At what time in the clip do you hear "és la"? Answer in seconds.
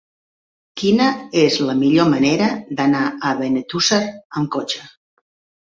1.43-1.75